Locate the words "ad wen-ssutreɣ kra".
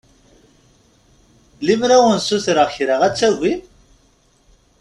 1.91-2.95